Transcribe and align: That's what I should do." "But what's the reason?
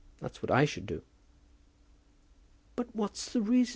That's 0.19 0.41
what 0.41 0.49
I 0.49 0.65
should 0.65 0.87
do." 0.87 1.03
"But 2.75 2.87
what's 2.95 3.31
the 3.31 3.39
reason? 3.39 3.69